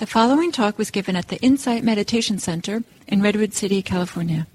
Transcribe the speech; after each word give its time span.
The 0.00 0.06
following 0.06 0.50
talk 0.50 0.78
was 0.78 0.90
given 0.90 1.14
at 1.14 1.28
the 1.28 1.36
Insight 1.42 1.84
Meditation 1.84 2.38
Center 2.38 2.82
in 3.06 3.20
Redwood 3.20 3.52
City, 3.52 3.82
California. 3.82 4.46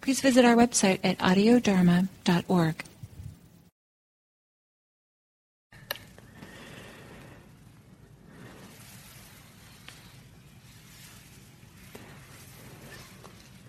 Please 0.00 0.20
visit 0.20 0.44
our 0.44 0.54
website 0.54 1.00
at 1.02 1.18
audiodharma.org. 1.18 2.84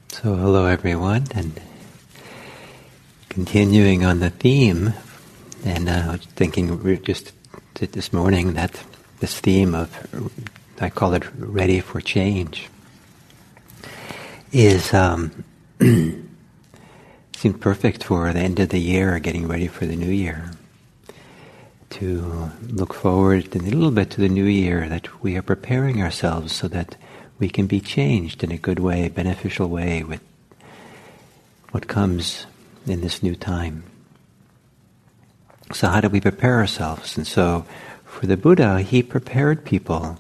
So, 0.09 0.35
hello 0.35 0.67
everyone, 0.67 1.25
and 1.33 1.59
continuing 3.29 4.05
on 4.05 4.19
the 4.19 4.29
theme, 4.29 4.93
and 5.65 5.89
uh, 5.89 6.03
I 6.05 6.11
was 6.11 6.25
thinking 6.35 7.01
just 7.01 7.31
this 7.73 8.13
morning 8.13 8.53
that 8.53 8.83
this 9.19 9.39
theme 9.39 9.73
of 9.73 9.89
I 10.81 10.89
call 10.89 11.13
it 11.13 11.23
ready 11.37 11.79
for 11.79 12.01
change, 12.01 12.67
is 14.51 14.91
um, 14.95 15.43
seems 15.79 17.57
perfect 17.59 18.03
for 18.03 18.33
the 18.33 18.39
end 18.39 18.59
of 18.59 18.69
the 18.69 18.79
year, 18.79 19.19
getting 19.19 19.47
ready 19.47 19.67
for 19.67 19.85
the 19.85 19.95
new 19.95 20.11
year. 20.11 20.51
To 21.91 22.51
look 22.67 22.95
forward 22.95 23.55
a 23.55 23.59
little 23.59 23.91
bit 23.91 24.09
to 24.11 24.21
the 24.21 24.29
new 24.29 24.45
year, 24.45 24.89
that 24.89 25.21
we 25.21 25.37
are 25.37 25.43
preparing 25.43 26.01
ourselves 26.01 26.51
so 26.51 26.67
that 26.69 26.95
we 27.37 27.47
can 27.47 27.67
be 27.67 27.79
changed 27.79 28.43
in 28.43 28.51
a 28.51 28.57
good 28.57 28.79
way, 28.79 29.07
beneficial 29.07 29.67
way 29.67 30.03
with 30.03 30.21
what 31.69 31.87
comes 31.87 32.47
in 32.87 33.01
this 33.01 33.21
new 33.21 33.35
time. 33.35 33.83
So 35.73 35.89
how 35.89 36.01
do 36.01 36.09
we 36.09 36.21
prepare 36.21 36.55
ourselves? 36.55 37.17
And 37.17 37.27
so 37.27 37.65
for 38.03 38.25
the 38.25 38.35
Buddha, 38.35 38.81
he 38.81 39.03
prepared 39.03 39.63
people 39.63 40.17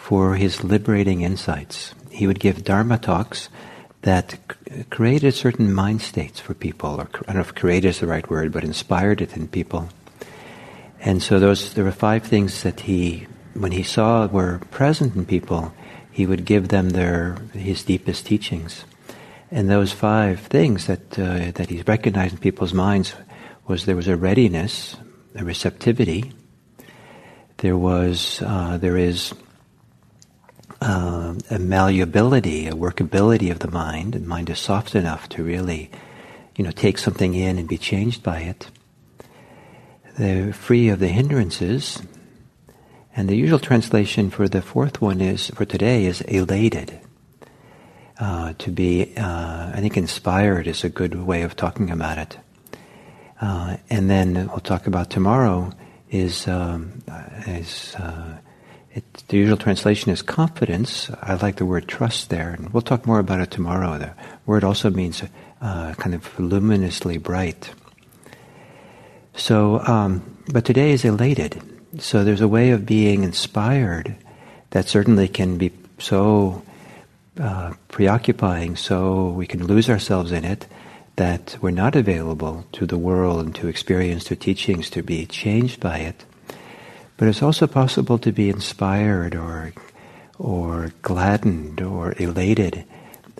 for 0.00 0.34
his 0.34 0.64
liberating 0.64 1.20
insights. 1.20 1.94
He 2.10 2.26
would 2.26 2.40
give 2.40 2.64
Dharma 2.64 2.98
talks 2.98 3.48
that 4.02 4.38
created 4.88 5.34
certain 5.34 5.72
mind 5.72 6.00
states 6.00 6.40
for 6.40 6.54
people, 6.54 6.96
or 6.96 7.08
I 7.28 7.32
don't 7.32 7.34
know 7.34 7.40
if 7.42 7.54
created 7.54 7.88
is 7.88 8.00
the 8.00 8.06
right 8.06 8.28
word, 8.28 8.50
but 8.50 8.64
inspired 8.64 9.20
it 9.20 9.36
in 9.36 9.46
people. 9.46 9.90
And 11.00 11.22
so 11.22 11.38
those 11.38 11.74
there 11.74 11.84
were 11.84 11.92
five 11.92 12.24
things 12.24 12.62
that 12.62 12.80
he, 12.80 13.26
when 13.52 13.72
he 13.72 13.82
saw 13.82 14.26
were 14.26 14.60
present 14.70 15.14
in 15.14 15.26
people, 15.26 15.72
he 16.10 16.26
would 16.26 16.44
give 16.44 16.68
them 16.68 16.90
their 16.90 17.36
his 17.52 17.84
deepest 17.84 18.26
teachings. 18.26 18.84
And 19.50 19.68
those 19.68 19.92
five 19.92 20.40
things 20.40 20.86
that 20.86 21.18
uh, 21.18 21.52
that 21.54 21.68
he 21.68 21.82
recognized 21.82 22.34
in 22.34 22.40
people's 22.40 22.74
minds 22.74 23.14
was 23.68 23.84
there 23.84 23.96
was 23.96 24.08
a 24.08 24.16
readiness, 24.16 24.96
a 25.36 25.44
receptivity. 25.44 26.32
There 27.58 27.76
was 27.76 28.42
uh, 28.42 28.78
there 28.78 28.96
is 28.96 29.34
uh, 30.80 31.34
a 31.50 31.58
malleability, 31.58 32.66
a 32.66 32.72
workability 32.72 33.50
of 33.50 33.58
the 33.58 33.70
mind. 33.70 34.14
The 34.14 34.20
mind 34.20 34.50
is 34.50 34.58
soft 34.58 34.94
enough 34.94 35.28
to 35.30 35.44
really, 35.44 35.90
you 36.56 36.64
know, 36.64 36.70
take 36.70 36.98
something 36.98 37.34
in 37.34 37.58
and 37.58 37.68
be 37.68 37.78
changed 37.78 38.22
by 38.22 38.40
it. 38.40 38.70
They're 40.18 40.52
free 40.52 40.88
of 40.88 40.98
the 40.98 41.08
hindrances. 41.08 42.02
And 43.14 43.28
the 43.28 43.36
usual 43.36 43.58
translation 43.58 44.30
for 44.30 44.48
the 44.48 44.62
fourth 44.62 45.00
one 45.00 45.20
is, 45.20 45.48
for 45.50 45.64
today, 45.64 46.06
is 46.06 46.20
elated. 46.22 47.00
Uh, 48.18 48.52
to 48.58 48.70
be, 48.70 49.14
uh, 49.16 49.72
I 49.74 49.78
think 49.80 49.96
inspired 49.96 50.66
is 50.66 50.84
a 50.84 50.90
good 50.90 51.14
way 51.14 51.42
of 51.42 51.56
talking 51.56 51.90
about 51.90 52.18
it. 52.18 52.38
Uh, 53.40 53.78
and 53.88 54.10
then 54.10 54.34
we'll 54.48 54.60
talk 54.60 54.86
about 54.86 55.08
tomorrow 55.08 55.72
is, 56.10 56.46
um, 56.46 57.02
is 57.46 57.94
uh, 57.98 58.36
it, 58.92 59.04
the 59.28 59.36
usual 59.36 59.56
translation 59.56 60.10
is 60.10 60.22
confidence. 60.22 61.10
I 61.22 61.34
like 61.34 61.56
the 61.56 61.66
word 61.66 61.86
trust 61.86 62.30
there, 62.30 62.50
and 62.50 62.72
we'll 62.72 62.82
talk 62.82 63.06
more 63.06 63.18
about 63.18 63.40
it 63.40 63.50
tomorrow. 63.50 63.98
The 63.98 64.14
word 64.46 64.64
also 64.64 64.90
means 64.90 65.22
uh, 65.60 65.94
kind 65.94 66.14
of 66.14 66.38
luminously 66.38 67.18
bright. 67.18 67.70
So, 69.34 69.80
um, 69.86 70.38
but 70.52 70.64
today 70.64 70.90
is 70.90 71.04
elated. 71.04 71.62
So 71.98 72.24
there's 72.24 72.40
a 72.40 72.48
way 72.48 72.70
of 72.70 72.86
being 72.86 73.24
inspired 73.24 74.16
that 74.70 74.88
certainly 74.88 75.28
can 75.28 75.58
be 75.58 75.72
so 75.98 76.62
uh, 77.38 77.72
preoccupying, 77.88 78.76
so 78.76 79.30
we 79.30 79.46
can 79.46 79.66
lose 79.66 79.88
ourselves 79.88 80.32
in 80.32 80.44
it, 80.44 80.66
that 81.16 81.56
we're 81.60 81.70
not 81.70 81.96
available 81.96 82.64
to 82.72 82.86
the 82.86 82.98
world 82.98 83.44
and 83.44 83.54
to 83.54 83.68
experience, 83.68 84.24
to 84.24 84.36
teachings, 84.36 84.90
to 84.90 85.02
be 85.02 85.26
changed 85.26 85.80
by 85.80 85.98
it. 85.98 86.24
But 87.20 87.28
it's 87.28 87.42
also 87.42 87.66
possible 87.66 88.16
to 88.16 88.32
be 88.32 88.48
inspired 88.48 89.34
or, 89.36 89.74
or 90.38 90.90
gladdened 91.02 91.82
or 91.82 92.14
elated 92.16 92.86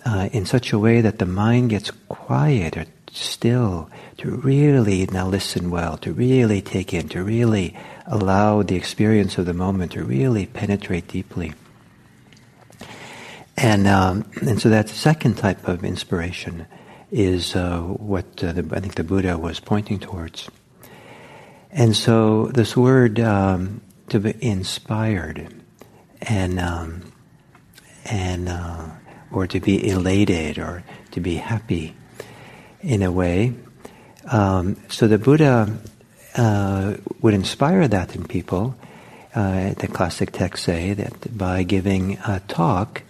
uh, 0.05 0.29
in 0.31 0.45
such 0.45 0.71
a 0.71 0.77
way 0.77 1.01
that 1.01 1.17
the 1.17 1.25
mind 1.25 1.71
gets 1.71 1.89
quiet 2.07 2.77
or 2.77 2.85
still, 3.11 3.89
to 4.17 4.29
really 4.29 5.07
now 5.07 5.27
listen 5.27 5.71
well, 5.71 5.97
to 5.97 6.13
really 6.13 6.61
take 6.61 6.93
in, 6.93 7.09
to 7.09 7.23
really 7.23 7.75
allow 8.05 8.61
the 8.61 8.75
experience 8.75 9.39
of 9.39 9.47
the 9.47 9.53
moment 9.55 9.93
to 9.93 10.03
really 10.03 10.45
penetrate 10.45 11.07
deeply. 11.07 11.53
And 13.57 13.87
um, 13.87 14.29
and 14.41 14.61
so 14.61 14.69
that 14.69 14.89
second 14.89 15.39
type 15.39 15.67
of 15.67 15.83
inspiration 15.83 16.67
is 17.09 17.55
uh, 17.55 17.79
what 17.81 18.43
uh, 18.43 18.51
the, 18.51 18.75
I 18.75 18.79
think 18.79 18.93
the 18.93 19.03
Buddha 19.03 19.39
was 19.39 19.59
pointing 19.59 19.97
towards. 19.97 20.51
And 21.71 21.95
so 21.95 22.47
this 22.47 22.75
word 22.75 23.19
um, 23.19 23.81
to 24.09 24.19
be 24.19 24.35
inspired 24.41 25.53
and 26.21 26.59
um, 26.59 27.13
and 28.05 28.49
uh, 28.49 28.89
or 29.31 29.47
to 29.47 29.59
be 29.59 29.87
elated 29.89 30.59
or 30.59 30.83
to 31.11 31.21
be 31.21 31.35
happy 31.35 31.95
in 32.81 33.03
a 33.03 33.11
way. 33.11 33.53
Um, 34.29 34.77
so 34.89 35.07
the 35.07 35.17
Buddha 35.17 35.79
uh, 36.35 36.95
would 37.21 37.33
inspire 37.33 37.87
that 37.87 38.15
in 38.15 38.25
people. 38.25 38.75
Uh, 39.33 39.73
the 39.75 39.87
classic 39.87 40.33
texts 40.33 40.65
say 40.65 40.93
that 40.93 41.37
by 41.37 41.63
giving 41.63 42.17
a 42.27 42.41
talk, 42.49 43.03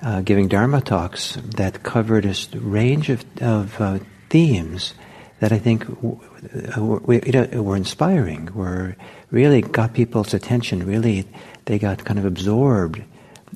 uh, 0.00 0.22
giving 0.22 0.48
Dharma 0.48 0.80
talks 0.80 1.36
that 1.56 1.82
covered 1.82 2.24
a 2.24 2.34
range 2.58 3.10
of, 3.10 3.24
of 3.42 3.78
uh, 3.80 3.98
themes 4.30 4.94
that 5.40 5.52
I 5.52 5.58
think 5.58 5.86
know, 6.02 7.62
were 7.62 7.76
inspiring, 7.76 8.50
were 8.54 8.96
really 9.30 9.62
got 9.62 9.94
people's 9.94 10.34
attention. 10.34 10.84
Really, 10.84 11.26
they 11.66 11.78
got 11.78 12.04
kind 12.04 12.18
of 12.18 12.24
absorbed, 12.24 13.02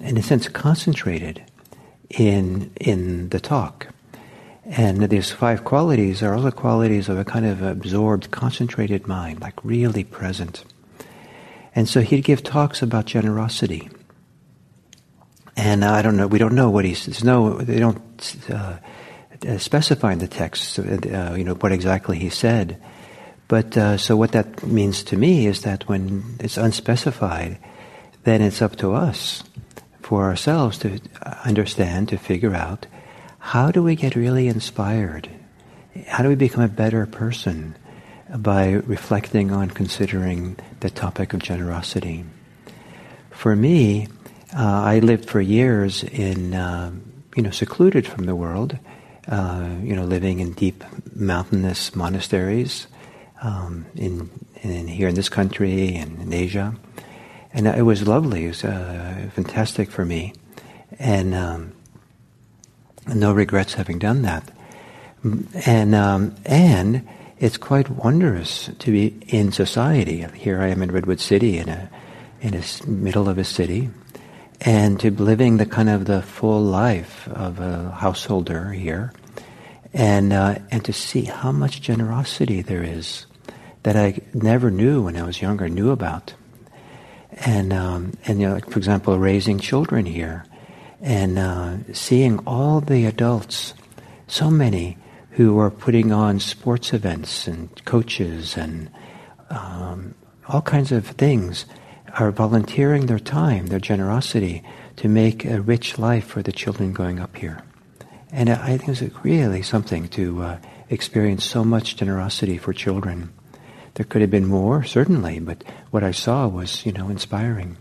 in 0.00 0.16
a 0.16 0.22
sense, 0.22 0.48
concentrated 0.48 1.42
in 2.10 2.70
in 2.80 3.28
the 3.30 3.40
talk. 3.40 3.88
And 4.64 5.02
these 5.08 5.30
five 5.30 5.64
qualities 5.64 6.22
are 6.22 6.34
all 6.34 6.42
the 6.42 6.52
qualities 6.52 7.08
of 7.08 7.18
a 7.18 7.24
kind 7.24 7.46
of 7.46 7.62
absorbed, 7.62 8.30
concentrated 8.30 9.08
mind, 9.08 9.40
like 9.40 9.62
really 9.64 10.04
present. 10.04 10.64
And 11.74 11.88
so 11.88 12.00
he'd 12.00 12.22
give 12.22 12.42
talks 12.42 12.80
about 12.80 13.06
generosity. 13.06 13.90
And 15.56 15.84
I 15.84 16.00
don't 16.00 16.16
know, 16.16 16.28
we 16.28 16.38
don't 16.38 16.54
know 16.54 16.70
what 16.70 16.84
he's, 16.84 17.06
there's 17.06 17.24
no, 17.24 17.58
they 17.58 17.78
don't 17.78 18.00
uh, 18.48 18.76
uh, 19.46 19.58
specify 19.58 20.12
in 20.12 20.18
the 20.18 20.28
text, 20.28 20.78
uh, 20.78 21.34
you 21.34 21.44
know, 21.44 21.54
what 21.54 21.72
exactly 21.72 22.18
he 22.18 22.30
said. 22.30 22.80
But 23.48 23.76
uh, 23.76 23.96
so 23.98 24.16
what 24.16 24.32
that 24.32 24.62
means 24.62 25.02
to 25.04 25.16
me 25.16 25.46
is 25.46 25.62
that 25.62 25.88
when 25.88 26.36
it's 26.40 26.56
unspecified, 26.56 27.58
then 28.24 28.40
it's 28.40 28.62
up 28.62 28.76
to 28.76 28.94
us, 28.94 29.42
for 30.00 30.24
ourselves, 30.24 30.78
to 30.78 31.00
understand, 31.44 32.08
to 32.08 32.16
figure 32.16 32.54
out 32.54 32.86
how 33.38 33.70
do 33.70 33.82
we 33.82 33.96
get 33.96 34.14
really 34.14 34.48
inspired? 34.48 35.28
How 36.06 36.22
do 36.22 36.28
we 36.28 36.36
become 36.36 36.62
a 36.62 36.68
better 36.68 37.04
person 37.06 37.76
by 38.34 38.70
reflecting 38.70 39.50
on 39.50 39.68
considering 39.68 40.56
the 40.80 40.90
topic 40.90 41.34
of 41.34 41.42
generosity? 41.42 42.24
For 43.30 43.56
me, 43.56 44.06
uh, 44.56 44.82
I 44.84 45.00
lived 45.00 45.28
for 45.28 45.40
years 45.40 46.04
in, 46.04 46.54
uh, 46.54 46.92
you 47.36 47.42
know, 47.42 47.50
secluded 47.50 48.06
from 48.06 48.24
the 48.24 48.36
world, 48.36 48.78
uh, 49.28 49.68
you 49.82 49.94
know, 49.94 50.04
living 50.04 50.40
in 50.40 50.52
deep 50.52 50.84
mountainous 51.14 51.94
monasteries 51.94 52.86
um, 53.42 53.86
in, 53.94 54.30
in, 54.62 54.88
here 54.88 55.08
in 55.08 55.14
this 55.14 55.28
country 55.28 55.94
and 55.94 56.20
in 56.20 56.32
Asia, 56.32 56.74
and 57.52 57.66
it 57.66 57.82
was 57.82 58.06
lovely. 58.06 58.46
It 58.46 58.48
was 58.48 58.64
uh, 58.64 59.30
fantastic 59.34 59.90
for 59.90 60.04
me, 60.04 60.34
and 60.98 61.34
um, 61.34 61.72
no 63.06 63.32
regrets 63.32 63.74
having 63.74 63.98
done 63.98 64.22
that. 64.22 64.50
And 65.66 65.94
um, 65.94 66.34
and 66.44 67.06
it's 67.38 67.56
quite 67.56 67.88
wondrous 67.90 68.70
to 68.78 68.90
be 68.90 69.18
in 69.28 69.52
society. 69.52 70.26
Here 70.34 70.60
I 70.60 70.68
am 70.68 70.82
in 70.82 70.90
Redwood 70.90 71.20
City, 71.20 71.58
in 71.58 71.68
a 71.68 71.90
in 72.40 72.52
the 72.52 72.84
middle 72.86 73.28
of 73.28 73.38
a 73.38 73.44
city, 73.44 73.90
and 74.64 75.00
to 75.00 75.10
living 75.10 75.56
the 75.56 75.66
kind 75.66 75.88
of 75.88 76.04
the 76.04 76.22
full 76.22 76.62
life 76.62 77.28
of 77.28 77.58
a 77.58 77.90
householder 77.90 78.70
here, 78.70 79.12
and 79.92 80.32
uh, 80.32 80.58
and 80.70 80.84
to 80.84 80.92
see 80.92 81.24
how 81.24 81.50
much 81.50 81.82
generosity 81.82 82.62
there 82.62 82.84
is 82.84 83.26
that 83.82 83.96
I 83.96 84.20
never 84.32 84.70
knew 84.70 85.02
when 85.02 85.16
I 85.16 85.24
was 85.24 85.42
younger, 85.42 85.68
knew 85.68 85.90
about, 85.90 86.34
and 87.32 87.72
um, 87.72 88.12
and 88.24 88.40
you 88.40 88.48
know, 88.48 88.60
for 88.60 88.78
example, 88.78 89.18
raising 89.18 89.58
children 89.58 90.06
here, 90.06 90.44
and 91.00 91.38
uh, 91.38 91.76
seeing 91.92 92.38
all 92.46 92.80
the 92.80 93.06
adults, 93.06 93.74
so 94.28 94.48
many 94.48 94.96
who 95.30 95.58
are 95.58 95.70
putting 95.70 96.12
on 96.12 96.38
sports 96.38 96.92
events 96.92 97.48
and 97.48 97.84
coaches 97.84 98.56
and 98.56 98.90
um, 99.50 100.14
all 100.46 100.62
kinds 100.62 100.92
of 100.92 101.06
things, 101.06 101.64
are 102.18 102.30
volunteering 102.30 103.06
their 103.06 103.18
time, 103.18 103.68
their 103.68 103.80
generosity 103.80 104.62
to 104.96 105.08
make 105.08 105.44
a 105.44 105.60
rich 105.60 105.98
life 105.98 106.26
for 106.26 106.42
the 106.42 106.52
children 106.52 106.92
going 106.92 107.18
up 107.18 107.36
here. 107.36 107.62
And 108.30 108.50
I 108.50 108.76
think 108.76 109.00
it's 109.00 109.24
really 109.24 109.62
something 109.62 110.08
to 110.08 110.42
uh, 110.42 110.58
experience 110.88 111.44
so 111.44 111.64
much 111.64 111.96
generosity 111.96 112.58
for 112.58 112.72
children. 112.72 113.32
There 113.94 114.06
could 114.06 114.22
have 114.22 114.30
been 114.30 114.46
more, 114.46 114.84
certainly, 114.84 115.38
but 115.38 115.64
what 115.90 116.02
I 116.02 116.12
saw 116.12 116.48
was, 116.48 116.86
you 116.86 116.92
know, 116.92 117.08
inspiring. 117.08 117.76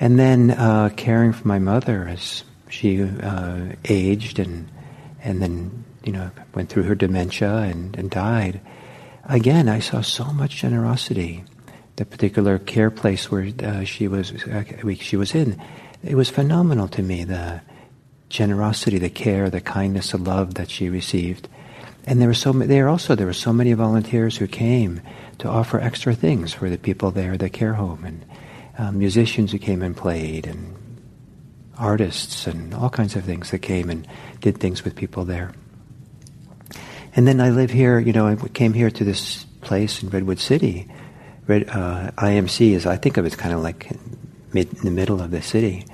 And 0.00 0.18
then 0.18 0.50
uh, 0.50 0.90
caring 0.96 1.32
for 1.32 1.46
my 1.46 1.58
mother 1.58 2.08
as 2.08 2.44
she 2.68 3.02
uh, 3.02 3.72
aged 3.84 4.38
and 4.38 4.70
and 5.22 5.40
then 5.40 5.84
you 6.04 6.12
know 6.12 6.30
went 6.54 6.68
through 6.68 6.84
her 6.84 6.94
dementia 6.94 7.56
and, 7.56 7.96
and 7.96 8.10
died. 8.10 8.60
Again, 9.24 9.68
I 9.68 9.80
saw 9.80 10.00
so 10.00 10.26
much 10.26 10.56
generosity. 10.56 11.44
The 11.96 12.04
particular 12.04 12.58
care 12.58 12.90
place 12.90 13.30
where 13.30 13.50
uh, 13.62 13.84
she 13.84 14.06
was 14.06 14.32
uh, 14.44 14.64
she 15.00 15.16
was 15.16 15.34
in, 15.34 15.60
it 16.04 16.14
was 16.14 16.28
phenomenal 16.28 16.88
to 16.88 17.02
me. 17.02 17.24
The 17.24 17.62
generosity, 18.28 18.98
the 18.98 19.10
care, 19.10 19.50
the 19.50 19.60
kindness, 19.60 20.12
the 20.12 20.18
love 20.18 20.54
that 20.54 20.70
she 20.70 20.88
received. 20.88 21.48
And 22.04 22.20
there 22.20 22.28
were 22.28 22.34
so 22.34 22.52
there 22.52 22.88
also 22.88 23.14
there 23.14 23.26
were 23.26 23.32
so 23.32 23.52
many 23.52 23.72
volunteers 23.72 24.36
who 24.36 24.46
came 24.46 25.00
to 25.38 25.48
offer 25.48 25.80
extra 25.80 26.14
things 26.14 26.54
for 26.54 26.70
the 26.70 26.78
people 26.78 27.10
there 27.10 27.36
the 27.36 27.50
care 27.50 27.74
home, 27.74 28.04
and 28.04 28.24
um, 28.78 28.98
musicians 28.98 29.52
who 29.52 29.58
came 29.58 29.82
and 29.82 29.96
played, 29.96 30.46
and 30.46 30.76
artists, 31.78 32.46
and 32.46 32.74
all 32.74 32.90
kinds 32.90 33.16
of 33.16 33.24
things 33.24 33.50
that 33.50 33.58
came 33.58 33.90
and 33.90 34.06
did 34.40 34.58
things 34.58 34.84
with 34.84 34.94
people 34.94 35.24
there. 35.24 35.52
And 37.16 37.26
then 37.26 37.40
I 37.40 37.50
live 37.50 37.70
here. 37.70 37.98
You 37.98 38.12
know, 38.12 38.26
I 38.28 38.36
came 38.48 38.72
here 38.72 38.90
to 38.90 39.04
this 39.04 39.44
place 39.62 40.02
in 40.02 40.10
Redwood 40.10 40.38
City. 40.38 40.88
Uh, 41.48 42.10
IMC 42.18 42.72
is 42.72 42.86
I 42.86 42.96
think 42.96 43.16
of 43.18 43.24
it 43.24 43.28
as 43.28 43.36
kind 43.36 43.54
of 43.54 43.60
like 43.62 43.90
mid, 44.52 44.72
in 44.74 44.84
the 44.84 44.90
middle 44.90 45.20
of 45.20 45.30
the 45.30 45.42
city, 45.42 45.86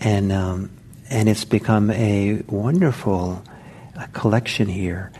and 0.00 0.32
um, 0.32 0.70
and 1.10 1.28
it's 1.28 1.44
become 1.44 1.90
a 1.90 2.42
wonderful 2.46 3.42
uh, 3.96 4.06
collection 4.14 4.68
here 4.68 5.12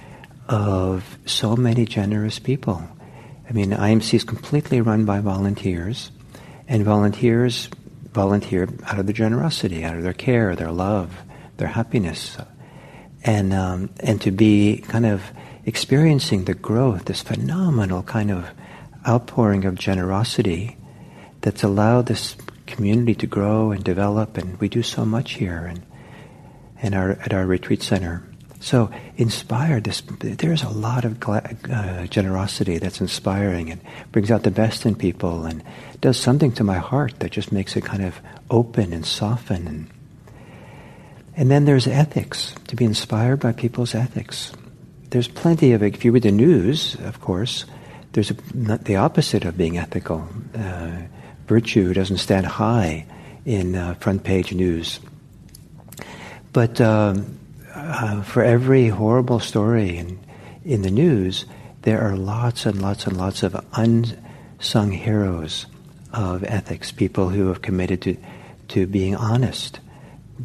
of 0.48 1.18
so 1.26 1.54
many 1.54 1.84
generous 1.84 2.38
people. 2.38 2.82
I 3.48 3.52
mean, 3.52 3.72
IMC 3.72 4.14
is 4.14 4.24
completely 4.24 4.80
run 4.80 5.04
by 5.04 5.20
volunteers, 5.20 6.10
and 6.66 6.82
volunteers 6.82 7.68
volunteer 8.12 8.68
out 8.86 8.98
of 8.98 9.06
their 9.06 9.12
generosity, 9.12 9.84
out 9.84 9.96
of 9.96 10.02
their 10.02 10.14
care, 10.14 10.56
their 10.56 10.72
love, 10.72 11.14
their 11.58 11.68
happiness, 11.68 12.38
and 13.22 13.52
um, 13.52 13.90
and 14.00 14.18
to 14.22 14.30
be 14.30 14.82
kind 14.88 15.04
of 15.04 15.22
experiencing 15.66 16.44
the 16.44 16.54
growth, 16.54 17.04
this 17.04 17.20
phenomenal 17.20 18.02
kind 18.02 18.30
of 18.30 18.48
outpouring 19.06 19.64
of 19.64 19.74
generosity 19.74 20.76
that's 21.40 21.62
allowed 21.62 22.06
this 22.06 22.36
community 22.66 23.14
to 23.16 23.26
grow 23.26 23.70
and 23.72 23.82
develop, 23.84 24.38
and 24.38 24.58
we 24.60 24.68
do 24.68 24.82
so 24.82 25.04
much 25.04 25.32
here 25.32 25.66
and, 25.66 25.82
and 26.80 26.94
our, 26.94 27.10
at 27.12 27.32
our 27.32 27.46
retreat 27.46 27.82
center. 27.82 28.22
So 28.60 28.90
inspired, 29.16 29.84
this, 29.84 30.02
there's 30.20 30.62
a 30.62 30.68
lot 30.68 31.04
of 31.04 31.18
uh, 31.28 32.06
generosity 32.06 32.78
that's 32.78 33.00
inspiring 33.00 33.72
and 33.72 33.80
brings 34.12 34.30
out 34.30 34.44
the 34.44 34.52
best 34.52 34.86
in 34.86 34.94
people 34.94 35.46
and 35.46 35.64
does 36.00 36.16
something 36.16 36.52
to 36.52 36.64
my 36.64 36.78
heart 36.78 37.18
that 37.18 37.32
just 37.32 37.50
makes 37.50 37.76
it 37.76 37.84
kind 37.84 38.04
of 38.04 38.20
open 38.50 38.92
and 38.92 39.04
soften. 39.04 39.66
And, 39.66 39.90
and 41.36 41.50
then 41.50 41.64
there's 41.64 41.88
ethics, 41.88 42.54
to 42.68 42.76
be 42.76 42.84
inspired 42.84 43.40
by 43.40 43.50
people's 43.50 43.96
ethics. 43.96 44.52
There's 45.10 45.28
plenty 45.28 45.72
of, 45.72 45.82
if 45.82 46.04
you 46.04 46.12
read 46.12 46.22
the 46.22 46.30
news, 46.30 46.94
of 47.02 47.20
course, 47.20 47.66
there's 48.12 48.30
a, 48.30 48.34
the 48.34 48.96
opposite 48.96 49.44
of 49.44 49.56
being 49.56 49.78
ethical. 49.78 50.28
Uh, 50.54 51.02
virtue 51.46 51.92
doesn't 51.92 52.18
stand 52.18 52.46
high 52.46 53.06
in 53.44 53.74
uh, 53.74 53.94
front 53.94 54.24
page 54.24 54.52
news. 54.52 55.00
But 56.52 56.80
um, 56.80 57.38
uh, 57.74 58.22
for 58.22 58.42
every 58.42 58.88
horrible 58.88 59.40
story 59.40 59.96
in, 59.96 60.18
in 60.64 60.82
the 60.82 60.90
news, 60.90 61.46
there 61.82 62.00
are 62.00 62.16
lots 62.16 62.66
and 62.66 62.80
lots 62.80 63.06
and 63.06 63.16
lots 63.16 63.42
of 63.42 63.56
unsung 63.72 64.92
heroes 64.92 65.66
of 66.12 66.44
ethics, 66.44 66.92
people 66.92 67.30
who 67.30 67.48
have 67.48 67.62
committed 67.62 68.02
to, 68.02 68.16
to 68.68 68.86
being 68.86 69.16
honest, 69.16 69.80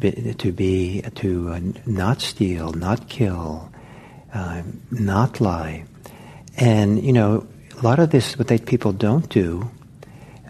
to 0.00 0.52
be 0.52 1.02
to 1.16 1.50
uh, 1.50 1.60
not 1.86 2.20
steal, 2.20 2.72
not 2.72 3.08
kill, 3.08 3.70
uh, 4.32 4.62
not 4.90 5.40
lie, 5.40 5.84
and 6.56 7.02
you 7.02 7.12
know 7.12 7.46
a 7.78 7.82
lot 7.82 7.98
of 8.00 8.10
this 8.10 8.36
what 8.36 8.66
people 8.66 8.92
don't 8.92 9.28
do 9.28 9.70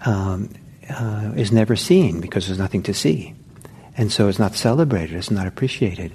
um, 0.07 0.51
uh, 0.89 1.33
is 1.37 1.53
never 1.53 1.77
seen 1.77 2.21
because 2.21 2.47
there's 2.47 2.59
nothing 2.59 2.83
to 2.85 2.95
see. 2.95 3.35
And 3.97 4.11
so 4.11 4.29
it's 4.29 4.39
not 4.39 4.55
celebrated, 4.55 5.17
it's 5.17 5.31
not 5.31 5.47
appreciated. 5.47 6.15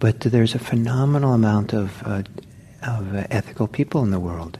But 0.00 0.20
there's 0.20 0.54
a 0.54 0.58
phenomenal 0.58 1.34
amount 1.34 1.72
of, 1.72 2.02
uh, 2.04 2.22
of 2.82 3.14
ethical 3.30 3.68
people 3.68 4.02
in 4.02 4.10
the 4.10 4.18
world. 4.18 4.58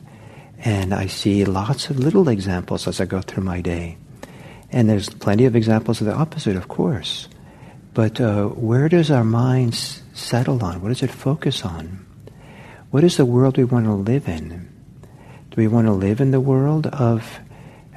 And 0.58 0.92
I 0.92 1.06
see 1.06 1.44
lots 1.44 1.88
of 1.88 1.98
little 1.98 2.28
examples 2.28 2.86
as 2.86 3.00
I 3.00 3.06
go 3.06 3.22
through 3.22 3.44
my 3.44 3.60
day. 3.60 3.96
And 4.70 4.88
there's 4.88 5.08
plenty 5.08 5.46
of 5.46 5.56
examples 5.56 6.00
of 6.00 6.06
the 6.06 6.14
opposite, 6.14 6.54
of 6.54 6.68
course. 6.68 7.28
But 7.94 8.20
uh, 8.20 8.46
where 8.48 8.88
does 8.88 9.10
our 9.10 9.24
minds 9.24 10.02
settle 10.12 10.62
on? 10.62 10.82
What 10.82 10.90
does 10.90 11.02
it 11.02 11.10
focus 11.10 11.64
on? 11.64 12.06
What 12.90 13.02
is 13.02 13.16
the 13.16 13.24
world 13.24 13.56
we 13.56 13.64
want 13.64 13.86
to 13.86 13.94
live 13.94 14.28
in? 14.28 14.69
Do 15.50 15.56
we 15.56 15.68
want 15.68 15.86
to 15.86 15.92
live 15.92 16.20
in 16.20 16.30
the 16.30 16.40
world 16.40 16.86
of 16.86 17.40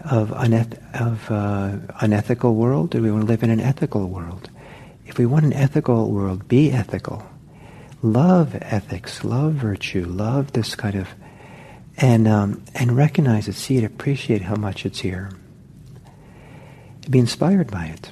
of, 0.03 0.31
uneth- 0.31 1.00
of 1.00 1.31
uh, 1.31 1.77
unethical 2.01 2.55
world? 2.55 2.89
Do 2.89 3.01
we 3.01 3.09
want 3.09 3.21
to 3.21 3.27
live 3.27 3.44
in 3.44 3.50
an 3.50 3.61
ethical 3.61 4.09
world? 4.09 4.50
If 5.05 5.17
we 5.17 5.25
want 5.25 5.45
an 5.45 5.53
ethical 5.53 6.11
world, 6.11 6.47
be 6.47 6.71
ethical. 6.71 7.25
Love 8.01 8.55
ethics, 8.59 9.23
love 9.23 9.53
virtue, 9.53 10.05
love 10.05 10.51
this 10.51 10.75
kind 10.75 10.95
of, 10.95 11.07
and 11.97 12.27
um, 12.27 12.63
and 12.75 12.97
recognize 12.97 13.47
it, 13.47 13.53
see 13.53 13.77
it, 13.77 13.83
appreciate 13.85 14.41
how 14.41 14.56
much 14.56 14.85
it's 14.85 14.99
here. 14.99 15.31
Be 17.09 17.19
inspired 17.19 17.71
by 17.71 17.85
it, 17.85 18.11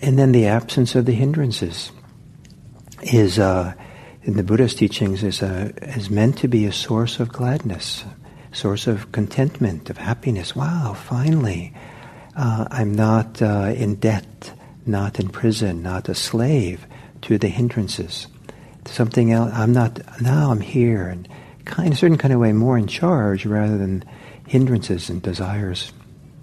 and 0.00 0.18
then 0.18 0.32
the 0.32 0.46
absence 0.46 0.96
of 0.96 1.06
the 1.06 1.12
hindrances 1.12 1.92
is 3.02 3.38
uh, 3.38 3.74
in 4.24 4.36
the 4.36 4.42
Buddha's 4.42 4.74
teachings 4.74 5.22
is 5.22 5.42
a, 5.42 5.72
is 5.96 6.10
meant 6.10 6.38
to 6.38 6.48
be 6.48 6.64
a 6.66 6.72
source 6.72 7.20
of 7.20 7.28
gladness, 7.28 8.04
source 8.52 8.86
of 8.86 9.12
contentment, 9.12 9.90
of 9.90 9.98
happiness. 9.98 10.54
Wow, 10.54 10.94
finally, 10.94 11.74
uh, 12.36 12.66
I'm 12.70 12.94
not 12.94 13.42
uh, 13.42 13.72
in 13.76 13.96
debt, 13.96 14.52
not 14.86 15.18
in 15.18 15.28
prison, 15.28 15.82
not 15.82 16.08
a 16.08 16.14
slave 16.14 16.86
to 17.22 17.38
the 17.38 17.48
hindrances. 17.48 18.26
Something 18.84 19.32
else, 19.32 19.52
I'm 19.54 19.72
not, 19.72 20.00
now 20.20 20.50
I'm 20.50 20.60
here, 20.60 21.08
and 21.08 21.28
kind 21.64 21.92
a 21.92 21.96
certain 21.96 22.18
kind 22.18 22.34
of 22.34 22.40
way 22.40 22.52
more 22.52 22.76
in 22.76 22.86
charge 22.86 23.46
rather 23.46 23.78
than 23.78 24.04
hindrances 24.46 25.08
and 25.08 25.22
desires 25.22 25.92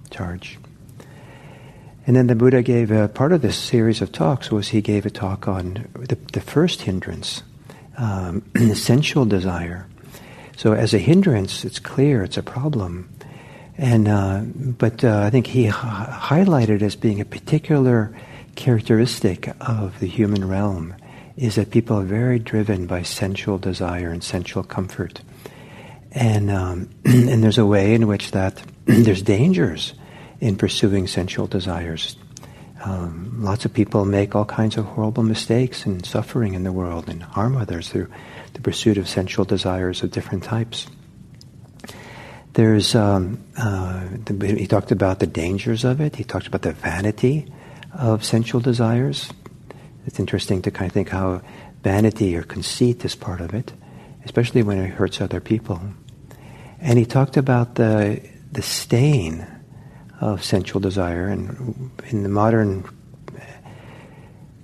charge. 0.10 0.58
And 2.08 2.16
then 2.16 2.28
the 2.28 2.36
Buddha 2.36 2.63
gave 2.63 2.89
a 2.92 3.08
part 3.08 3.34
of 3.34 3.42
this 3.42 3.58
series 3.58 4.01
of 4.01 4.12
talks 4.12 4.51
was 4.51 4.70
he 4.70 4.82
gave 4.82 5.06
a 5.06 5.12
talk 5.12 5.48
on 5.48 5.88
the, 5.94 6.18
the 6.34 6.42
first 6.42 6.82
hindrance, 6.82 7.44
um, 7.98 8.44
sensual 8.74 9.25
desire. 9.25 9.88
So 10.60 10.74
as 10.74 10.94
a 10.94 10.98
hindrance, 10.98 11.63
it's 11.63 11.80
clear 11.80 12.22
it's 12.22 12.36
a 12.36 12.44
problem. 12.44 13.10
And 13.78 14.10
uh, 14.10 14.42
but 14.42 15.06
uh, 15.06 15.22
I 15.22 15.30
think 15.30 15.48
he 15.48 15.68
h- 15.68 15.74
highlighted 15.74 16.82
as 16.82 16.98
being 16.98 17.22
a 17.22 17.25
particular 17.25 18.13
characteristic 18.58 19.54
of 19.62 19.98
the 20.01 20.06
human 20.06 20.46
realm 20.46 20.96
is 21.38 21.56
that 21.56 21.72
people 21.72 21.98
are 21.98 22.04
very 22.04 22.39
driven 22.39 22.88
by 22.88 23.04
sensual 23.04 23.58
desire 23.58 24.10
and 24.10 24.22
sensual 24.22 24.63
comfort, 24.63 25.22
and 26.12 26.51
um, 26.51 26.89
and 27.06 27.42
there's 27.42 27.58
a 27.58 27.66
way 27.66 27.94
in 27.94 28.06
which 28.06 28.32
that 28.32 28.62
there's 28.86 29.22
dangers 29.22 29.94
in 30.42 30.58
pursuing 30.58 31.08
sensual 31.08 31.48
desires. 31.48 32.18
Um, 32.82 33.44
lots 33.44 33.66
of 33.66 33.74
people 33.74 34.06
make 34.06 34.36
all 34.36 34.46
kinds 34.46 34.78
of 34.78 34.86
horrible 34.86 35.24
mistakes 35.24 35.86
and 35.86 36.06
suffering 36.06 36.54
in 36.54 36.64
the 36.64 36.72
world 36.72 37.10
and 37.10 37.22
harm 37.22 37.58
others 37.58 37.90
through 37.90 38.08
the 38.54 38.62
pursuit 38.62 38.98
of 38.98 39.08
sensual 39.10 39.46
desires 39.46 40.02
of 40.02 40.12
different 40.12 40.44
types. 40.44 40.88
There's, 42.54 42.96
um, 42.96 43.44
uh, 43.58 44.08
the, 44.26 44.56
he 44.58 44.66
talked 44.66 44.92
about 44.92 45.20
the 45.20 45.28
dangers 45.28 45.84
of 45.84 46.02
it. 46.02 46.16
He 46.16 46.24
talked 46.24 46.48
about 46.48 46.62
the 46.62 46.72
vanity 46.72 47.52
of 47.94 48.24
sensual 48.24 48.62
desires. 48.62 49.30
It's 50.06 50.20
interesting 50.20 50.62
to 50.64 50.72
kind 50.72 50.90
of 50.90 50.94
think 50.94 51.10
how 51.10 51.42
vanity 51.84 52.36
or 52.36 52.44
conceit 52.44 53.04
is 53.06 53.16
part 53.16 53.42
of 53.42 53.54
it, 53.54 53.74
especially 54.26 54.64
when 54.64 54.78
it 54.78 54.90
hurts 54.90 55.22
other 55.22 55.40
people. 55.40 55.82
And 56.80 56.98
he 56.98 57.06
talked 57.06 57.38
about 57.38 57.76
the, 57.76 58.22
the 58.52 58.62
stain 58.62 59.46
of 60.20 60.44
sensual 60.44 60.82
desire. 60.82 61.28
And 61.28 61.92
in 62.10 62.24
the 62.24 62.30
modern 62.30 62.84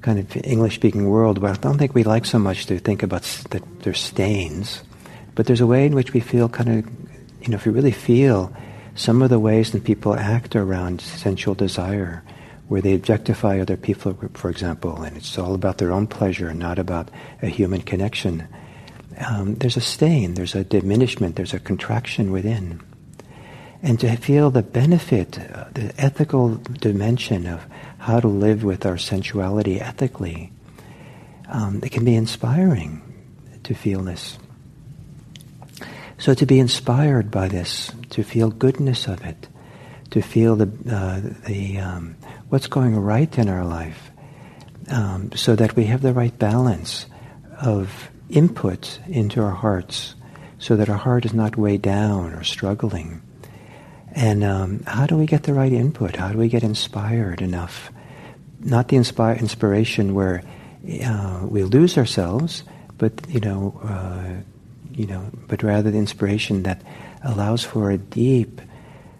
kind 0.01 0.19
of 0.19 0.37
English-speaking 0.45 1.09
world, 1.09 1.39
well, 1.39 1.53
I 1.53 1.57
don't 1.57 1.77
think 1.77 1.95
we 1.95 2.03
like 2.03 2.25
so 2.25 2.37
much 2.37 2.67
to 2.67 2.77
think 2.77 3.01
about 3.01 3.23
that 3.49 3.63
there's 3.79 3.99
stains, 3.99 4.83
but 5.33 5.47
there's 5.47 5.61
a 5.61 5.67
way 5.67 5.85
in 5.85 5.95
which 5.95 6.13
we 6.13 6.19
feel 6.19 6.47
kind 6.47 6.69
of, 6.69 6.85
you 7.41 7.49
know, 7.49 7.55
if 7.55 7.65
you 7.65 7.71
really 7.71 7.91
feel 7.91 8.55
some 8.93 9.21
of 9.21 9.29
the 9.29 9.39
ways 9.39 9.71
that 9.71 9.83
people 9.83 10.13
act 10.13 10.55
around 10.55 11.01
sensual 11.01 11.55
desire, 11.55 12.23
where 12.67 12.81
they 12.81 12.93
objectify 12.93 13.59
other 13.59 13.77
people, 13.77 14.17
for 14.33 14.49
example, 14.49 15.01
and 15.03 15.17
it's 15.17 15.37
all 15.37 15.53
about 15.53 15.77
their 15.77 15.91
own 15.91 16.07
pleasure 16.07 16.49
and 16.49 16.59
not 16.59 16.79
about 16.79 17.09
a 17.41 17.47
human 17.47 17.81
connection. 17.81 18.47
Um, 19.27 19.55
there's 19.55 19.77
a 19.77 19.81
stain, 19.81 20.33
there's 20.33 20.55
a 20.55 20.63
diminishment, 20.63 21.35
there's 21.35 21.53
a 21.53 21.59
contraction 21.59 22.31
within. 22.31 22.81
And 23.85 23.99
to 23.99 24.15
feel 24.15 24.49
the 24.49 24.63
benefit, 24.63 25.37
uh, 25.37 25.65
the 25.75 25.93
ethical 25.99 26.55
dimension 26.55 27.45
of 27.45 27.67
how 27.99 28.19
to 28.19 28.27
live 28.27 28.63
with 28.63 28.83
our 28.83 28.97
sensuality 28.97 29.79
ethically, 29.79 30.51
um, 31.47 31.81
it 31.83 31.91
can 31.91 32.03
be 32.03 32.15
inspiring 32.15 33.03
to 33.61 33.75
feel 33.75 34.01
this. 34.01 34.39
So 36.17 36.33
to 36.33 36.47
be 36.47 36.57
inspired 36.57 37.29
by 37.29 37.47
this, 37.47 37.91
to 38.09 38.23
feel 38.23 38.49
goodness 38.49 39.07
of 39.07 39.23
it, 39.23 39.47
to 40.09 40.21
feel 40.23 40.55
the, 40.55 40.71
uh, 40.89 41.21
the 41.45 41.77
um, 41.77 42.15
what's 42.49 42.65
going 42.65 42.97
right 42.97 43.37
in 43.37 43.49
our 43.49 43.65
life, 43.65 44.09
um, 44.89 45.29
so 45.35 45.55
that 45.55 45.75
we 45.75 45.85
have 45.85 46.01
the 46.01 46.13
right 46.13 46.35
balance 46.39 47.05
of 47.61 48.09
input 48.31 48.99
into 49.07 49.43
our 49.43 49.51
hearts, 49.51 50.15
so 50.57 50.75
that 50.75 50.89
our 50.89 50.97
heart 50.97 51.23
is 51.23 51.35
not 51.35 51.55
weighed 51.55 51.83
down 51.83 52.33
or 52.33 52.43
struggling. 52.43 53.21
And 54.15 54.45
um, 54.45 54.83
how 54.87 55.05
do 55.05 55.17
we 55.17 55.25
get 55.25 55.43
the 55.43 55.53
right 55.53 55.73
input? 55.73 56.15
How 56.15 56.31
do 56.31 56.37
we 56.37 56.47
get 56.47 56.63
inspired 56.63 57.41
enough? 57.41 57.91
Not 58.61 58.87
the 58.87 58.95
inspire, 58.95 59.35
inspiration 59.35 60.15
where 60.15 60.41
uh, 61.05 61.45
we 61.47 61.63
lose 61.63 61.97
ourselves, 61.97 62.63
but 62.97 63.11
you 63.27 63.41
know, 63.41 63.79
uh, 63.83 64.41
you 64.93 65.05
know, 65.05 65.29
but 65.47 65.63
rather 65.63 65.91
the 65.91 65.97
inspiration 65.97 66.63
that 66.63 66.81
allows 67.23 67.63
for 67.63 67.91
a 67.91 67.97
deep 67.97 68.61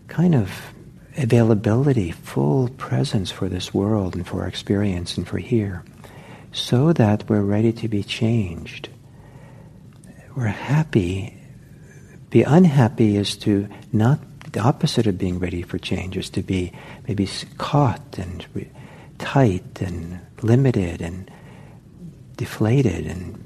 kind 0.07 0.33
of 0.33 0.49
availability, 1.17 2.11
full 2.11 2.69
presence 2.69 3.31
for 3.31 3.49
this 3.49 3.73
world 3.73 4.15
and 4.15 4.25
for 4.25 4.41
our 4.41 4.47
experience 4.47 5.17
and 5.17 5.27
for 5.27 5.37
here, 5.37 5.83
so 6.53 6.93
that 6.93 7.27
we're 7.29 7.41
ready 7.41 7.73
to 7.73 7.89
be 7.89 8.01
changed. 8.01 8.87
We're 10.37 10.47
happy. 10.47 11.37
Be 12.29 12.43
unhappy 12.43 13.17
is 13.17 13.35
to 13.37 13.67
not 13.91 14.19
the 14.55 14.61
opposite 14.61 15.05
of 15.05 15.17
being 15.17 15.37
ready 15.37 15.61
for 15.61 15.77
change 15.77 16.17
is 16.17 16.29
to 16.31 16.41
be 16.41 16.71
maybe 17.07 17.29
caught 17.57 18.17
and 18.17 18.45
re- 18.53 18.69
tight 19.19 19.81
and 19.81 20.19
limited 20.41 21.01
and 21.01 21.29
deflated 22.37 23.05
and 23.05 23.41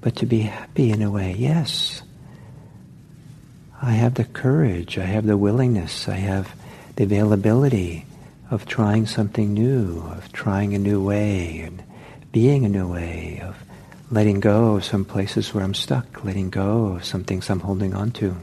but 0.00 0.16
to 0.16 0.26
be 0.26 0.40
happy 0.40 0.90
in 0.90 1.02
a 1.02 1.10
way 1.10 1.34
yes 1.38 2.02
i 3.80 3.92
have 3.92 4.14
the 4.14 4.24
courage 4.24 4.98
i 4.98 5.04
have 5.04 5.26
the 5.26 5.36
willingness 5.36 6.08
i 6.08 6.16
have 6.16 6.54
the 6.96 7.04
availability 7.04 8.04
of 8.50 8.66
trying 8.66 9.06
something 9.06 9.52
new, 9.52 10.00
of 10.10 10.30
trying 10.32 10.74
a 10.74 10.78
new 10.78 11.02
way, 11.02 11.60
and 11.60 11.82
being 12.32 12.64
a 12.64 12.68
new 12.68 12.86
way, 12.86 13.40
of 13.42 13.56
letting 14.10 14.40
go 14.40 14.76
of 14.76 14.84
some 14.84 15.04
places 15.04 15.52
where 15.52 15.64
I'm 15.64 15.74
stuck, 15.74 16.24
letting 16.24 16.50
go 16.50 16.94
of 16.94 17.04
some 17.04 17.24
things 17.24 17.50
I'm 17.50 17.60
holding 17.60 17.94
on 17.94 18.12
to. 18.12 18.36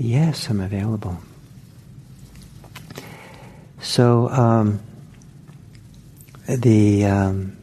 Yes, 0.00 0.48
I'm 0.48 0.60
available. 0.60 1.18
So 3.80 4.28
um, 4.28 4.78
the 6.48 7.04
um, 7.04 7.56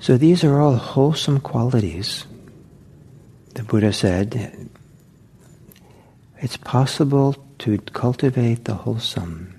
so 0.00 0.18
these 0.18 0.44
are 0.44 0.60
all 0.60 0.76
wholesome 0.76 1.40
qualities. 1.40 2.26
The 3.54 3.62
Buddha 3.62 3.94
said 3.94 4.68
it's 6.40 6.58
possible 6.58 7.34
to 7.60 7.78
cultivate 7.78 8.66
the 8.66 8.74
wholesome. 8.74 9.54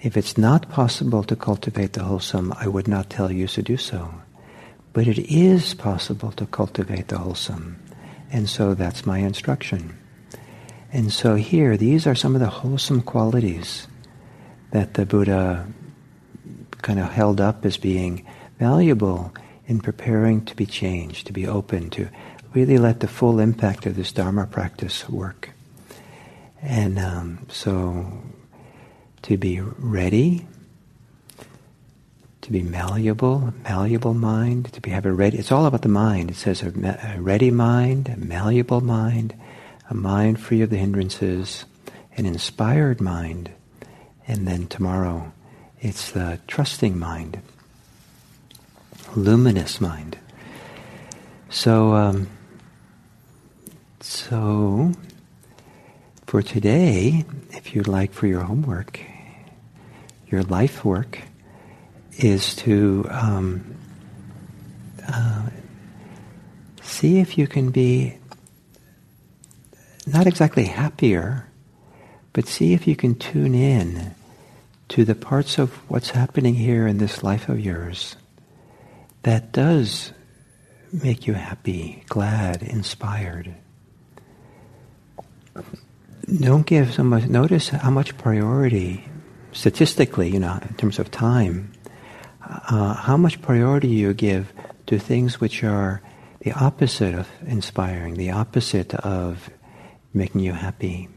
If 0.00 0.16
it's 0.16 0.38
not 0.38 0.70
possible 0.70 1.24
to 1.24 1.36
cultivate 1.36 1.92
the 1.92 2.04
wholesome, 2.04 2.54
I 2.58 2.68
would 2.68 2.88
not 2.88 3.10
tell 3.10 3.30
you 3.30 3.48
to 3.48 3.62
do 3.62 3.76
so. 3.76 4.14
But 4.94 5.08
it 5.08 5.18
is 5.18 5.74
possible 5.74 6.32
to 6.32 6.46
cultivate 6.46 7.08
the 7.08 7.18
wholesome. 7.18 7.83
And 8.34 8.50
so 8.50 8.74
that's 8.74 9.06
my 9.06 9.18
instruction. 9.18 9.96
And 10.92 11.12
so 11.12 11.36
here, 11.36 11.76
these 11.76 12.04
are 12.04 12.16
some 12.16 12.34
of 12.34 12.40
the 12.40 12.48
wholesome 12.48 13.02
qualities 13.02 13.86
that 14.72 14.94
the 14.94 15.06
Buddha 15.06 15.68
kind 16.82 16.98
of 16.98 17.12
held 17.12 17.40
up 17.40 17.64
as 17.64 17.76
being 17.76 18.26
valuable 18.58 19.32
in 19.68 19.78
preparing 19.78 20.44
to 20.46 20.56
be 20.56 20.66
changed, 20.66 21.28
to 21.28 21.32
be 21.32 21.46
open, 21.46 21.90
to 21.90 22.08
really 22.54 22.76
let 22.76 22.98
the 22.98 23.06
full 23.06 23.38
impact 23.38 23.86
of 23.86 23.94
this 23.94 24.10
Dharma 24.10 24.48
practice 24.48 25.08
work. 25.08 25.50
And 26.60 26.98
um, 26.98 27.46
so 27.48 28.20
to 29.22 29.36
be 29.36 29.60
ready, 29.60 30.44
to 32.44 32.52
be 32.52 32.62
malleable, 32.62 33.54
malleable 33.62 34.12
mind, 34.12 34.70
to 34.70 34.80
be 34.82 34.90
have 34.90 35.06
a 35.06 35.12
ready. 35.12 35.38
It's 35.38 35.50
all 35.50 35.64
about 35.64 35.80
the 35.80 35.88
mind. 35.88 36.30
It 36.30 36.36
says 36.36 36.62
a, 36.62 37.16
a 37.16 37.18
ready 37.18 37.50
mind, 37.50 38.10
a 38.10 38.18
malleable 38.18 38.82
mind, 38.82 39.34
a 39.88 39.94
mind 39.94 40.38
free 40.38 40.60
of 40.60 40.68
the 40.68 40.76
hindrances, 40.76 41.64
an 42.18 42.26
inspired 42.26 43.00
mind, 43.00 43.50
and 44.28 44.46
then 44.46 44.66
tomorrow, 44.66 45.32
it's 45.80 46.10
the 46.10 46.38
trusting 46.46 46.98
mind, 46.98 47.40
luminous 49.16 49.80
mind. 49.80 50.18
So, 51.48 51.94
um, 51.94 52.28
so 54.00 54.92
for 56.26 56.42
today, 56.42 57.24
if 57.52 57.74
you'd 57.74 57.88
like 57.88 58.12
for 58.12 58.26
your 58.26 58.42
homework, 58.42 59.00
your 60.28 60.42
life 60.42 60.84
work, 60.84 61.22
is 62.18 62.54
to 62.56 63.06
um, 63.10 63.76
uh, 65.06 65.48
see 66.82 67.18
if 67.18 67.36
you 67.38 67.46
can 67.46 67.70
be 67.70 68.18
not 70.06 70.26
exactly 70.26 70.64
happier, 70.64 71.48
but 72.32 72.46
see 72.46 72.74
if 72.74 72.86
you 72.86 72.96
can 72.96 73.14
tune 73.14 73.54
in 73.54 74.14
to 74.88 75.04
the 75.04 75.14
parts 75.14 75.58
of 75.58 75.72
what's 75.88 76.10
happening 76.10 76.54
here 76.54 76.86
in 76.86 76.98
this 76.98 77.22
life 77.22 77.48
of 77.48 77.58
yours 77.58 78.16
that 79.22 79.52
does 79.52 80.12
make 80.92 81.26
you 81.26 81.32
happy, 81.32 82.04
glad, 82.08 82.62
inspired. 82.62 83.54
Don't 86.40 86.66
give 86.66 86.94
so 86.94 87.02
much, 87.02 87.24
notice 87.24 87.70
how 87.70 87.90
much 87.90 88.16
priority, 88.18 89.04
statistically, 89.52 90.30
you 90.30 90.38
know, 90.38 90.58
in 90.68 90.74
terms 90.76 90.98
of 90.98 91.10
time, 91.10 91.72
uh, 92.48 92.94
how 92.94 93.16
much 93.16 93.42
priority 93.42 93.88
you 93.88 94.12
give 94.14 94.52
to 94.86 94.98
things 94.98 95.40
which 95.40 95.64
are 95.64 96.02
the 96.40 96.52
opposite 96.52 97.14
of 97.14 97.28
inspiring, 97.46 98.14
the 98.14 98.30
opposite 98.30 98.94
of 98.94 99.50
making 100.12 100.42
you 100.42 100.52
happy. 100.52 101.08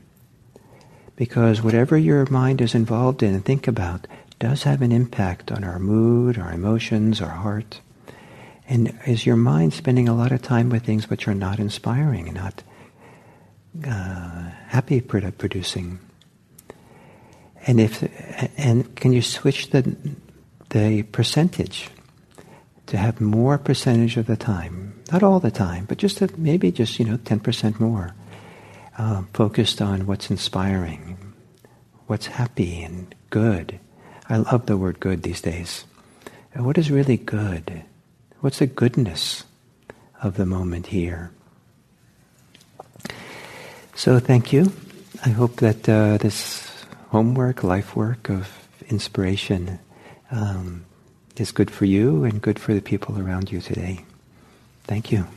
Because 1.16 1.62
whatever 1.62 1.98
your 1.98 2.26
mind 2.28 2.62
is 2.62 2.74
involved 2.74 3.24
in 3.24 3.34
and 3.34 3.44
think 3.44 3.68
about 3.68 4.08
does 4.40 4.64
have 4.64 4.82
an 4.82 4.92
impact 4.92 5.52
on 5.52 5.64
our 5.64 5.80
mood, 5.80 6.38
our 6.38 6.54
emotions, 6.54 7.22
our 7.22 7.30
heart. 7.30 7.82
And 8.70 8.98
is 9.06 9.26
your 9.26 9.36
mind 9.36 9.74
spending 9.74 10.08
a 10.08 10.16
lot 10.16 10.32
of 10.32 10.42
time 10.42 10.70
with 10.70 10.84
things 10.84 11.10
which 11.10 11.28
are 11.28 11.34
not 11.34 11.60
inspiring, 11.60 12.34
not 12.34 12.64
uh, 13.86 14.50
happy 14.68 15.02
producing. 15.02 16.00
And 17.66 17.80
if 17.80 18.04
and 18.58 18.96
can 18.96 19.12
you 19.12 19.22
switch 19.22 19.72
the 19.72 19.96
the 20.70 21.04
percentage 21.04 21.90
to 22.88 22.98
have 22.98 23.20
more 23.20 23.58
percentage 23.58 24.18
of 24.18 24.28
the 24.28 24.38
time, 24.38 25.02
not 25.12 25.24
all 25.24 25.40
the 25.40 25.52
time, 25.52 25.86
but 25.86 25.98
just 25.98 26.38
maybe 26.38 26.72
just 26.72 27.00
you 27.00 27.06
know 27.06 27.18
ten 27.18 27.40
percent 27.40 27.80
more, 27.80 28.16
uh, 28.98 29.24
focused 29.34 29.82
on 29.82 30.06
what's 30.08 30.30
inspiring, 30.32 31.18
what's 32.08 32.28
happy 32.28 32.82
and 32.82 33.14
good. 33.30 33.80
I 34.30 34.38
love 34.38 34.66
the 34.66 34.78
word 34.78 35.00
good 35.00 35.24
these 35.24 35.42
days. 35.42 35.86
And 36.54 36.66
what 36.66 36.78
is 36.78 36.92
really 36.92 37.18
good? 37.18 37.84
What's 38.40 38.60
the 38.60 38.68
goodness 38.68 39.44
of 40.22 40.36
the 40.36 40.46
moment 40.46 40.88
here? 40.88 41.32
So 43.96 44.20
thank 44.20 44.54
you. 44.54 44.72
I 45.26 45.30
hope 45.30 45.58
that 45.58 45.90
uh, 45.90 46.18
this 46.18 46.68
homework, 47.10 47.64
life 47.64 47.96
work 47.96 48.30
of 48.30 48.68
inspiration 48.90 49.80
um, 50.32 50.86
is 51.38 51.52
good 51.52 51.72
for 51.72 51.86
you 51.86 52.24
and 52.24 52.42
good 52.42 52.60
for 52.60 52.74
the 52.74 52.82
people 52.82 53.20
around 53.20 53.52
you 53.52 53.62
today. 53.62 54.06
Thank 54.86 55.12
you. 55.12 55.28